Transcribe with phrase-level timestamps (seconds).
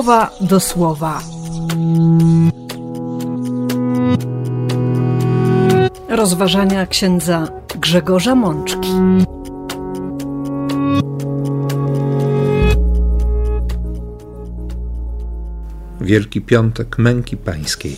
[0.00, 1.22] słowa do słowa.
[6.08, 7.48] Rozważania księdza
[7.80, 8.88] Grzegorza Mączki.
[16.00, 17.96] Wielki Piątek Męki Pańskiej.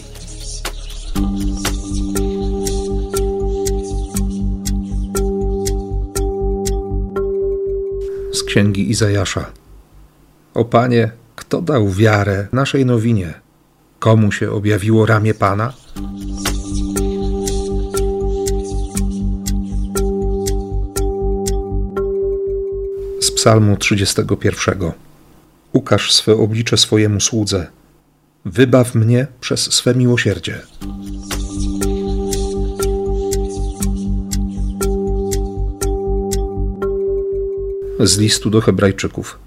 [8.32, 9.52] Z księgi Izajasza.
[10.54, 13.34] O Panie, kto dał wiarę naszej nowinie?
[13.98, 15.72] Komu się objawiło ramię Pana?
[23.20, 24.92] Z Psalmu 31.
[25.72, 27.66] Ukaż swe oblicze swojemu słudze.
[28.44, 30.60] Wybaw mnie przez swe miłosierdzie.
[38.00, 39.38] Z listu do Hebrajczyków.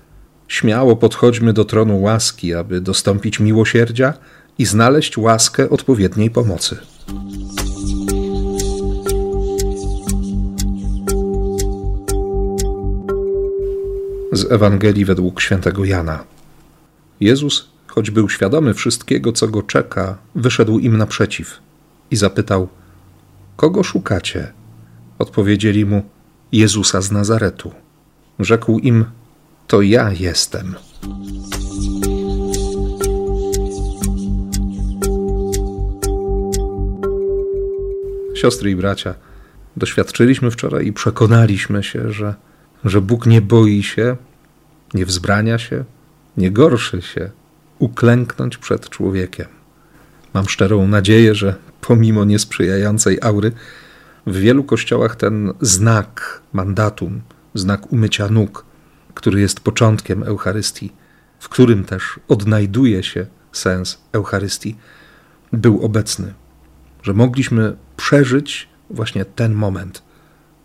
[0.48, 4.14] Śmiało podchodźmy do tronu łaski, aby dostąpić miłosierdzia
[4.58, 6.78] i znaleźć łaskę odpowiedniej pomocy.
[14.32, 16.24] Z Ewangelii według świętego Jana.
[17.20, 21.60] Jezus, choć był świadomy wszystkiego, co go czeka, wyszedł im naprzeciw
[22.12, 22.68] i zapytał:
[23.56, 24.54] Kogo szukacie?
[25.20, 26.04] Odpowiedzieli mu:
[26.52, 27.72] Jezusa z Nazaretu.
[28.40, 29.06] Rzekł im:
[29.68, 30.76] To ja jestem.
[38.36, 39.16] Siostry i bracia,
[39.78, 42.36] doświadczyliśmy wczoraj i przekonaliśmy się, że,
[42.86, 44.16] że Bóg nie boi się,
[44.94, 45.84] nie wzbrania się,
[46.38, 47.30] nie gorszy się
[47.80, 49.48] uklęknąć przed człowiekiem.
[50.34, 53.52] Mam szczerą nadzieję, że pomimo niesprzyjającej aury,
[54.28, 57.22] w wielu kościołach ten znak mandatum,
[57.54, 58.66] znak umycia nóg,
[59.16, 60.94] który jest początkiem Eucharystii,
[61.40, 64.76] w którym też odnajduje się sens Eucharystii,
[65.54, 66.34] był obecny,
[67.04, 70.04] że mogliśmy przeżyć właśnie ten moment,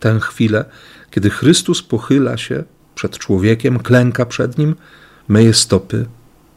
[0.00, 0.64] tę chwilę,
[1.10, 2.64] kiedy Chrystus pochyla się
[2.94, 4.75] przed człowiekiem, klęka przed nim,
[5.28, 6.06] myje stopy,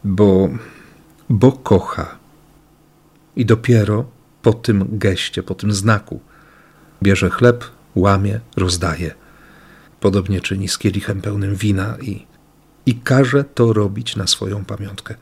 [0.04, 0.50] bo,
[1.30, 2.18] bo kocha.
[3.36, 4.06] I dopiero
[4.42, 6.20] po tym geście, po tym znaku
[7.04, 9.23] bierze chleb, łamie, rozdaje.
[10.04, 12.26] Podobnie czyni z kielichem pełnym wina i,
[12.86, 15.16] i każe to robić na swoją pamiątkę.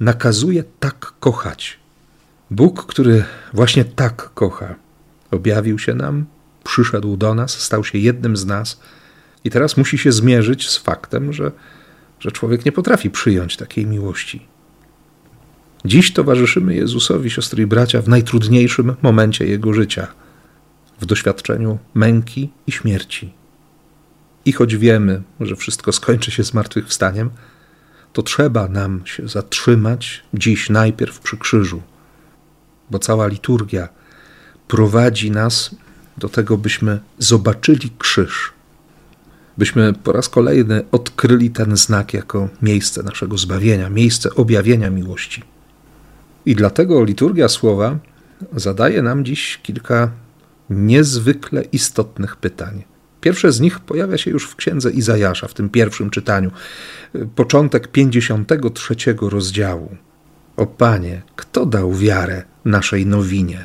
[0.00, 1.78] Nakazuje tak kochać.
[2.50, 4.74] Bóg, który właśnie tak kocha,
[5.30, 6.26] objawił się nam,
[6.64, 8.80] przyszedł do nas, stał się jednym z nas
[9.44, 11.52] i teraz musi się zmierzyć z faktem, że,
[12.20, 14.46] że człowiek nie potrafi przyjąć takiej miłości.
[15.84, 20.06] Dziś towarzyszymy Jezusowi, siostry i bracia, w najtrudniejszym momencie Jego życia,
[21.00, 23.41] w doświadczeniu męki i śmierci.
[24.44, 27.30] I choć wiemy, że wszystko skończy się zmartwychwstaniem,
[28.12, 31.82] to trzeba nam się zatrzymać dziś najpierw przy krzyżu,
[32.90, 33.88] bo cała liturgia
[34.68, 35.70] prowadzi nas
[36.18, 38.52] do tego, byśmy zobaczyli krzyż,
[39.58, 45.42] byśmy po raz kolejny odkryli ten znak jako miejsce naszego zbawienia, miejsce objawienia miłości.
[46.46, 47.98] I dlatego liturgia słowa
[48.56, 50.10] zadaje nam dziś kilka
[50.70, 52.84] niezwykle istotnych pytań.
[53.22, 56.50] Pierwsze z nich pojawia się już w księdze Izajasza, w tym pierwszym czytaniu,
[57.34, 59.96] początek 53 rozdziału.
[60.56, 63.64] O Panie, kto dał wiarę naszej nowinie?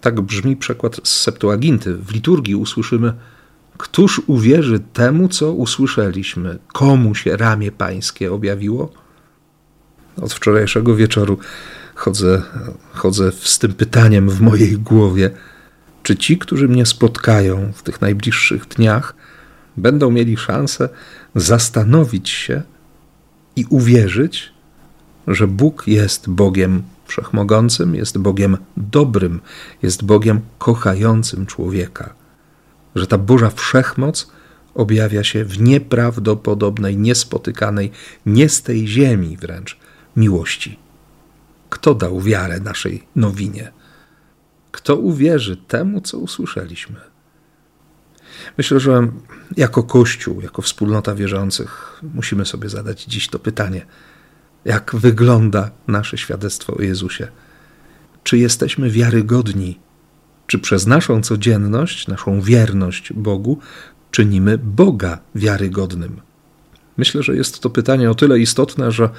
[0.00, 1.96] Tak brzmi przekład z Septuaginty.
[1.96, 3.12] W liturgii usłyszymy:
[3.78, 6.58] Któż uwierzy temu, co usłyszeliśmy?
[6.72, 8.92] Komu się ramię pańskie objawiło?
[10.22, 11.38] Od wczorajszego wieczoru
[11.94, 12.42] chodzę,
[12.92, 15.30] chodzę z tym pytaniem w mojej głowie
[16.04, 19.14] czy ci, którzy mnie spotkają w tych najbliższych dniach,
[19.76, 20.88] będą mieli szansę
[21.34, 22.62] zastanowić się
[23.56, 24.52] i uwierzyć,
[25.26, 29.40] że Bóg jest Bogiem wszechmogącym, jest Bogiem dobrym,
[29.82, 32.14] jest Bogiem kochającym człowieka,
[32.94, 34.30] że ta Boża wszechmoc
[34.74, 37.90] objawia się w nieprawdopodobnej, niespotykanej,
[38.26, 39.78] nie z tej ziemi wręcz
[40.16, 40.78] miłości.
[41.70, 43.72] Kto dał wiarę naszej nowinie?
[44.74, 46.96] Kto uwierzy temu, co usłyszeliśmy?
[48.58, 49.08] Myślę, że
[49.56, 53.86] jako Kościół, jako wspólnota wierzących, musimy sobie zadać dziś to pytanie:
[54.64, 57.28] jak wygląda nasze świadectwo o Jezusie?
[58.22, 59.80] Czy jesteśmy wiarygodni?
[60.46, 63.58] Czy przez naszą codzienność, naszą wierność Bogu
[64.10, 66.20] czynimy Boga wiarygodnym?
[66.96, 69.10] Myślę, że jest to pytanie o tyle istotne, że,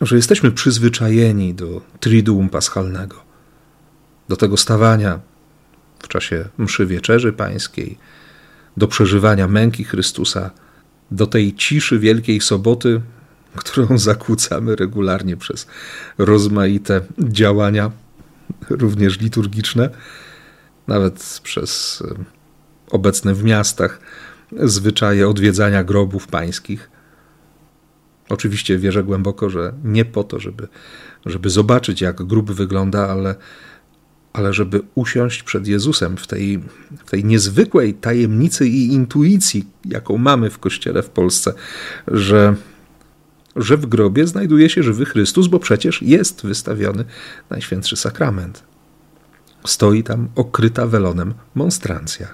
[0.00, 3.27] że jesteśmy przyzwyczajeni do Triduum Paschalnego
[4.28, 5.20] do tego stawania
[5.98, 7.98] w czasie mszy wieczerzy pańskiej,
[8.76, 10.50] do przeżywania męki Chrystusa,
[11.10, 13.00] do tej ciszy Wielkiej Soboty,
[13.56, 15.66] którą zakłócamy regularnie przez
[16.18, 17.90] rozmaite działania,
[18.70, 19.90] również liturgiczne,
[20.88, 22.24] nawet przez e,
[22.90, 24.00] obecne w miastach
[24.52, 26.90] zwyczaje odwiedzania grobów pańskich.
[28.28, 30.68] Oczywiście wierzę głęboko, że nie po to, żeby,
[31.26, 33.34] żeby zobaczyć, jak grób wygląda, ale,
[34.38, 36.58] ale żeby usiąść przed Jezusem w tej,
[37.06, 41.54] w tej niezwykłej tajemnicy i intuicji, jaką mamy w kościele w Polsce,
[42.06, 42.54] że,
[43.56, 47.04] że w grobie znajduje się żywy Chrystus, bo przecież jest wystawiony
[47.50, 48.62] Najświętszy Sakrament.
[49.66, 52.28] Stoi tam okryta welonem monstrancja.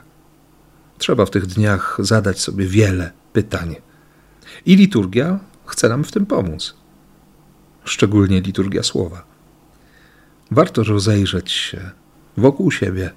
[0.98, 3.76] Trzeba w tych dniach zadać sobie wiele pytań.
[4.66, 6.74] I liturgia chce nam w tym pomóc.
[7.84, 9.33] Szczególnie liturgia słowa.
[10.50, 11.90] Warto rozejrzeć się
[12.36, 13.10] wokół siebie,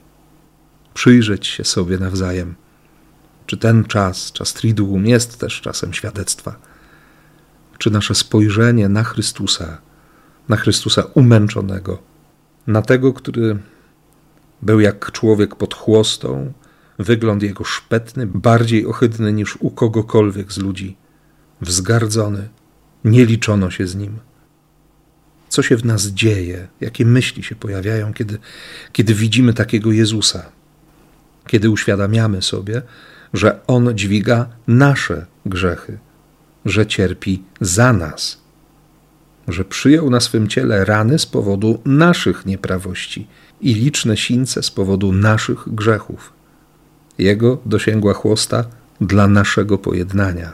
[0.94, 2.56] przyjrzeć się sobie nawzajem.
[3.46, 6.56] Czy ten czas, czas Triduum, jest też czasem świadectwa?
[7.78, 9.78] Czy nasze spojrzenie na Chrystusa,
[10.50, 12.00] na Chrystusa umęczonego,
[12.68, 13.58] na tego, który
[14.62, 16.54] był jak człowiek pod chłostą,
[17.00, 20.98] wygląd jego szpetny, bardziej ohydny niż u kogokolwiek z ludzi,
[21.62, 22.50] wzgardzony,
[23.04, 24.20] nie liczono się z nim.
[25.50, 28.38] Co się w nas dzieje, jakie myśli się pojawiają, kiedy,
[28.92, 30.46] kiedy widzimy takiego Jezusa,
[31.48, 32.82] kiedy uświadamiamy sobie,
[33.34, 35.98] że On dźwiga nasze grzechy,
[36.66, 38.42] że cierpi za nas,
[39.48, 43.28] że przyjął na swym ciele rany z powodu naszych nieprawości
[43.62, 46.34] i liczne sińce z powodu naszych grzechów.
[47.18, 48.66] Jego dosięgła chłosta
[49.02, 50.54] dla naszego pojednania,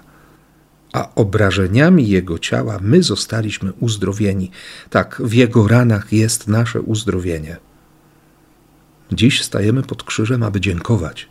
[0.94, 4.52] a obrażeniami Jego ciała my zostaliśmy uzdrowieni.
[4.90, 7.58] Tak, w Jego ranach jest nasze uzdrowienie.
[9.12, 11.30] Dziś stajemy pod krzyżem, aby dziękować,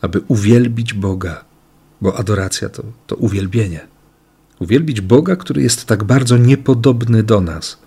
[0.00, 1.44] aby uwielbić Boga,
[2.00, 3.86] bo adoracja to, to uwielbienie.
[4.58, 7.78] Uwielbić Boga, który jest tak bardzo niepodobny do nas,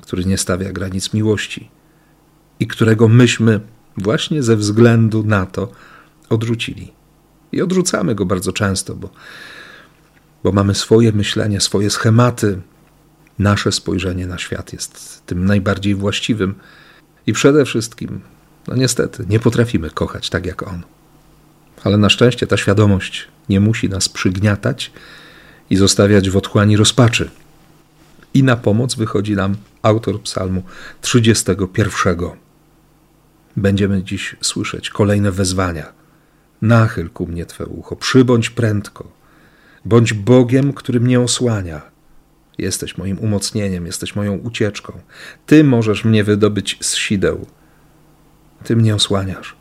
[0.00, 1.70] który nie stawia granic miłości
[2.60, 3.60] i którego myśmy
[3.96, 5.72] właśnie ze względu na to
[6.28, 6.92] odrzucili.
[7.52, 9.10] I odrzucamy go bardzo często, bo,
[10.46, 12.60] bo mamy swoje myślenie, swoje schematy.
[13.38, 16.54] Nasze spojrzenie na świat jest tym najbardziej właściwym
[17.26, 18.20] i przede wszystkim,
[18.68, 20.82] no niestety, nie potrafimy kochać tak jak on.
[21.84, 24.92] Ale na szczęście ta świadomość nie musi nas przygniatać
[25.70, 27.30] i zostawiać w otchłani rozpaczy.
[28.34, 30.62] I na pomoc wychodzi nam autor Psalmu
[31.00, 32.16] 31
[33.56, 35.92] będziemy dziś słyszeć kolejne wezwania.
[36.62, 39.15] Nachyl ku mnie Twe ucho, przybądź prędko,
[39.86, 41.82] bądź Bogiem, który mnie osłania.
[42.58, 44.92] Jesteś moim umocnieniem, jesteś moją ucieczką.
[45.46, 47.46] Ty możesz mnie wydobyć z sideł.
[48.64, 49.56] Ty mnie osłaniasz.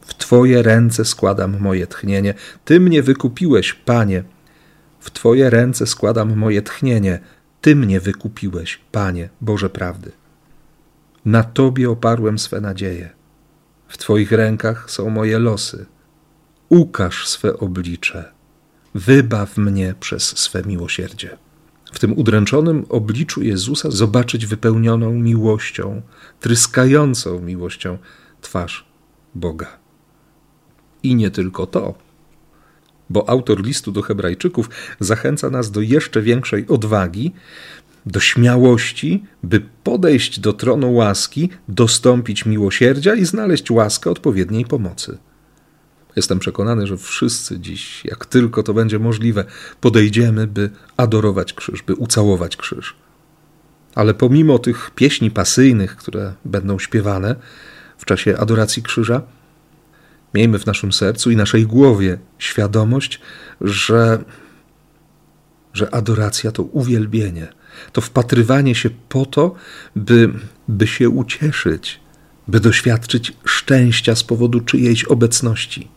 [0.00, 2.34] W Twoje ręce składam moje tchnienie.
[2.64, 4.24] Ty mnie wykupiłeś, Panie.
[5.00, 7.20] W Twoje ręce składam moje tchnienie.
[7.60, 10.12] Ty mnie wykupiłeś, Panie, Boże prawdy.
[11.24, 13.10] Na Tobie oparłem swe nadzieje.
[13.88, 15.86] W Twoich rękach są moje losy.
[16.68, 18.39] Ukaż swe oblicze.
[18.94, 21.38] Wybaw mnie przez swe miłosierdzie.
[21.92, 26.02] W tym udręczonym obliczu Jezusa zobaczyć wypełnioną miłością,
[26.40, 27.98] tryskającą miłością
[28.40, 28.86] twarz
[29.34, 29.78] Boga.
[31.02, 31.94] I nie tylko to,
[33.10, 34.70] bo autor listu do Hebrajczyków
[35.00, 37.32] zachęca nas do jeszcze większej odwagi,
[38.06, 45.18] do śmiałości, by podejść do tronu łaski, dostąpić miłosierdzia i znaleźć łaskę odpowiedniej pomocy.
[46.20, 49.44] Jestem przekonany, że wszyscy dziś, jak tylko to będzie możliwe,
[49.80, 52.96] podejdziemy, by adorować krzyż, by ucałować krzyż.
[53.94, 57.36] Ale pomimo tych pieśni pasyjnych, które będą śpiewane
[57.98, 59.22] w czasie adoracji krzyża,
[60.34, 63.20] miejmy w naszym sercu i naszej głowie świadomość,
[63.60, 64.24] że,
[65.72, 67.48] że adoracja to uwielbienie–
[67.92, 69.54] to wpatrywanie się po to,
[69.96, 70.30] by,
[70.68, 72.00] by się ucieszyć,
[72.48, 75.88] by doświadczyć szczęścia z powodu czyjejś obecności.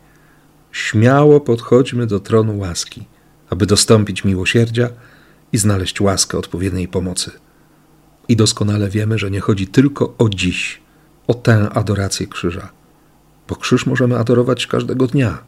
[0.73, 3.05] Śmiało podchodźmy do tronu łaski,
[3.49, 4.89] aby dostąpić miłosierdzia
[5.51, 7.31] i znaleźć łaskę odpowiedniej pomocy.
[8.27, 10.81] I doskonale wiemy, że nie chodzi tylko o dziś,
[11.27, 12.69] o tę adorację krzyża,
[13.47, 15.43] bo krzyż możemy adorować każdego dnia.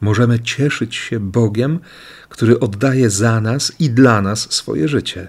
[0.00, 1.80] Możemy cieszyć się Bogiem,
[2.28, 5.28] który oddaje za nas i dla nas swoje życie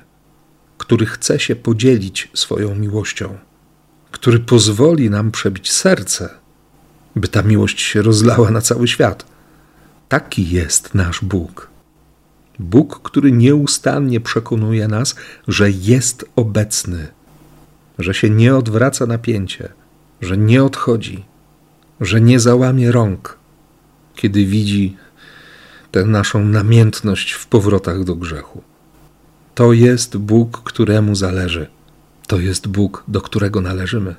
[0.78, 3.38] który chce się podzielić swoją miłością,
[4.12, 6.30] który pozwoli nam przebić serce,
[7.16, 9.26] by ta miłość się rozlała na cały świat.
[10.10, 11.70] Taki jest nasz Bóg.
[12.60, 15.16] Bóg, który nieustannie przekonuje nas,
[15.48, 17.08] że jest obecny,
[18.00, 19.70] że się nie odwraca napięcie,
[20.22, 21.26] że nie odchodzi,
[22.02, 23.38] że nie załamie rąk,
[24.16, 24.98] kiedy widzi
[25.92, 28.62] tę naszą namiętność w powrotach do grzechu.
[29.56, 31.68] To jest Bóg, któremu zależy.
[32.28, 34.16] To jest Bóg, do którego należymy,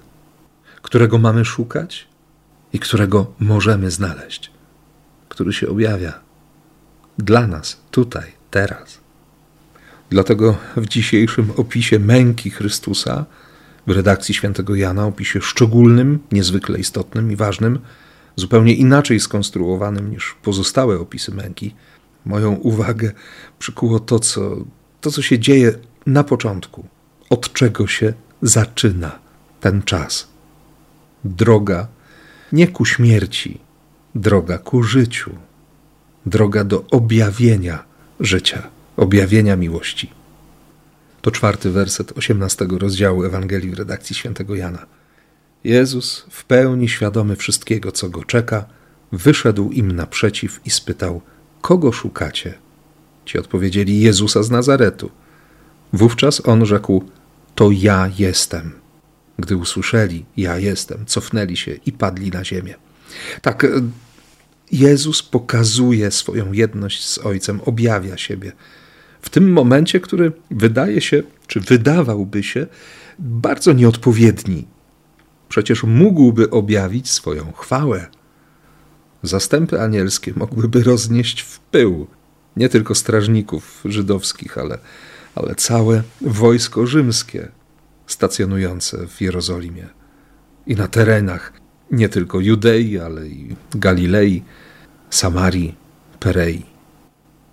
[0.83, 2.09] którego mamy szukać
[2.73, 4.51] i którego możemy znaleźć,
[5.29, 6.21] który się objawia
[7.19, 8.99] dla nas tutaj, teraz.
[10.11, 13.25] Dlatego w dzisiejszym opisie męki Chrystusa,
[13.87, 17.79] w redakcji świętego Jana, opisie szczególnym, niezwykle istotnym i ważnym,
[18.37, 21.75] zupełnie inaczej skonstruowanym niż pozostałe opisy męki,
[22.25, 23.13] moją uwagę
[23.59, 24.57] przykuło to, co,
[25.01, 25.73] to, co się dzieje
[26.07, 26.87] na początku,
[27.31, 29.19] od czego się zaczyna
[29.61, 30.29] ten czas.
[31.25, 31.89] Droga
[32.53, 33.61] nie ku śmierci,
[34.15, 35.31] droga ku życiu,
[36.27, 37.85] droga do objawienia
[38.21, 38.63] życia,
[38.97, 40.11] objawienia miłości.
[41.23, 44.87] To czwarty werset osiemnastego rozdziału Ewangelii w redakcji świętego Jana.
[45.65, 48.65] Jezus, w pełni świadomy wszystkiego, co go czeka,
[49.13, 51.21] wyszedł im naprzeciw i spytał:
[51.61, 52.55] Kogo szukacie?
[53.25, 55.11] Ci odpowiedzieli: Jezusa z Nazaretu.
[55.93, 57.05] Wówczas on rzekł:
[57.55, 58.86] To ja jestem.
[59.39, 62.75] Gdy usłyszeli: Ja jestem, cofnęli się i padli na ziemię.
[63.43, 63.69] Tak, e,
[64.73, 68.53] Jezus pokazuje swoją jedność z Ojcem, objawia siebie.
[69.21, 72.67] W tym momencie, który wydaje się, czy wydawałby się
[73.19, 74.67] bardzo nieodpowiedni
[75.49, 78.07] Przecież mógłby objawić swoją chwałę.
[79.23, 82.07] Zastępy anielskie mogłyby roznieść w pył
[82.57, 84.79] nie tylko strażników żydowskich, ale,
[85.35, 87.49] ale całe wojsko rzymskie
[88.07, 89.89] stacjonujące w Jerozolimie
[90.67, 91.53] i na terenach
[91.91, 94.43] nie tylko Judei, ale i Galilei,
[95.11, 95.75] Samarii,
[96.21, 96.63] Perei.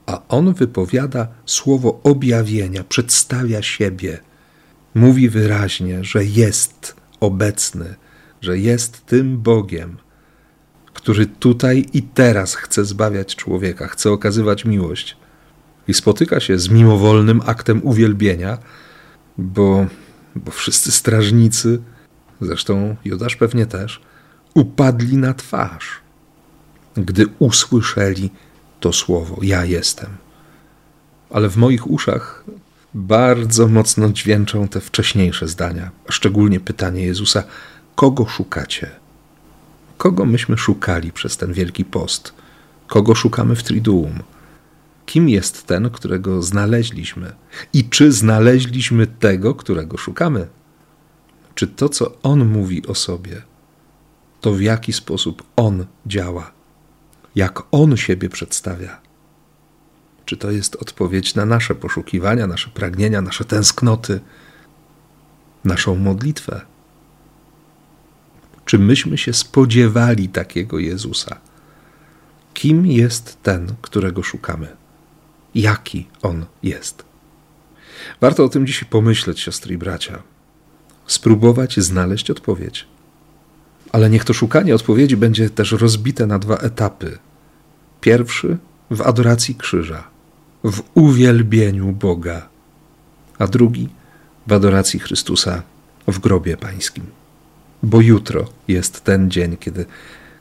[0.05, 4.19] A on wypowiada słowo objawienia, przedstawia siebie,
[4.95, 7.95] mówi wyraźnie, że jest obecny,
[8.41, 9.97] że jest tym Bogiem,
[10.93, 15.17] który tutaj i teraz chce zbawiać człowieka, chce okazywać miłość.
[15.87, 18.57] I spotyka się z mimowolnym aktem uwielbienia,
[19.37, 19.85] bo,
[20.35, 21.81] bo wszyscy strażnicy,
[22.41, 24.01] zresztą Judasz pewnie też,
[24.53, 25.89] upadli na twarz,
[26.95, 28.29] gdy usłyszeli
[28.79, 30.09] to słowo: Ja jestem.
[31.29, 32.43] Ale w moich uszach
[32.93, 37.43] bardzo mocno dźwięczą te wcześniejsze zdania, szczególnie pytanie Jezusa:
[37.95, 38.89] kogo szukacie?
[39.97, 42.33] Kogo myśmy szukali przez ten wielki post?
[42.87, 44.19] Kogo szukamy w Triduum?
[45.13, 47.33] Kim jest ten, którego znaleźliśmy?
[47.73, 50.47] I czy znaleźliśmy tego, którego szukamy?
[51.55, 53.41] Czy to, co on mówi o sobie,
[54.41, 56.51] to w jaki sposób on działa?
[57.35, 59.01] Jak on siebie przedstawia?
[60.25, 64.19] Czy to jest odpowiedź na nasze poszukiwania, nasze pragnienia, nasze tęsknoty,
[65.63, 66.61] naszą modlitwę?
[68.65, 71.37] Czy myśmy się spodziewali takiego Jezusa?
[72.53, 74.82] Kim jest ten, którego szukamy?
[75.55, 77.05] Jaki on jest?
[78.21, 80.23] Warto o tym dzisiaj pomyśleć, siostry i bracia.
[81.07, 82.87] Spróbować znaleźć odpowiedź.
[83.91, 87.17] Ale niech to szukanie odpowiedzi będzie też rozbite na dwa etapy.
[88.01, 88.57] Pierwszy
[88.91, 90.03] w adoracji krzyża,
[90.63, 92.49] w uwielbieniu Boga,
[93.39, 93.89] a drugi
[94.47, 95.63] w adoracji Chrystusa
[96.07, 97.05] w grobie pańskim.
[97.83, 99.85] Bo jutro jest ten dzień, kiedy,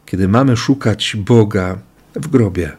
[0.06, 1.78] kiedy mamy szukać Boga
[2.14, 2.76] w grobie,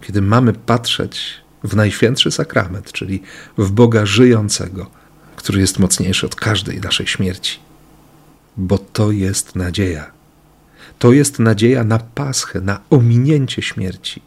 [0.00, 3.22] kiedy mamy patrzeć w najświętszy sakrament, czyli
[3.58, 4.90] w Boga żyjącego,
[5.36, 7.58] który jest mocniejszy od każdej naszej śmierci.
[8.56, 10.10] Bo to jest nadzieja.
[10.98, 14.22] To jest nadzieja na paschę, na ominięcie śmierci.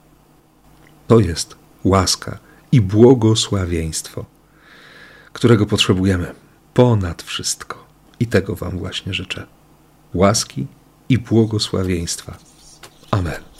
[1.07, 2.37] To jest łaska
[2.71, 4.25] i błogosławieństwo,
[5.33, 6.35] którego potrzebujemy
[6.73, 7.85] ponad wszystko.
[8.19, 9.47] I tego Wam właśnie życzę.
[10.13, 10.67] Łaski
[11.09, 12.37] i błogosławieństwa.
[13.11, 13.50] Amen.